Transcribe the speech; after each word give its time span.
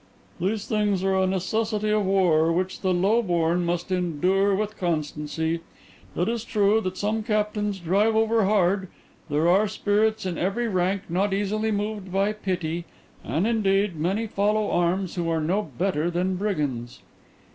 "These 0.39 0.65
things 0.67 1.03
are 1.03 1.15
a 1.15 1.27
necessity 1.27 1.91
of 1.91 2.05
war, 2.07 2.51
which 2.51 2.81
the 2.81 2.91
low 2.91 3.21
born 3.21 3.63
must 3.63 3.91
endure 3.91 4.55
with 4.55 4.75
constancy. 4.75 5.59
It 6.15 6.27
is 6.27 6.43
true 6.43 6.81
that 6.81 6.97
some 6.97 7.21
captains 7.21 7.77
drive 7.77 8.15
over 8.15 8.45
hard; 8.45 8.87
there 9.29 9.47
are 9.47 9.67
spirits 9.67 10.25
in 10.25 10.39
every 10.39 10.67
rank 10.67 11.03
not 11.07 11.35
easily 11.35 11.69
moved 11.69 12.11
by 12.11 12.33
pity; 12.33 12.85
and 13.23 13.45
indeed 13.45 13.95
many 13.95 14.25
follow 14.25 14.71
arms 14.71 15.13
who 15.13 15.29
are 15.29 15.39
no 15.39 15.69
better 15.77 16.09
than 16.09 16.35
brigands." 16.35 17.01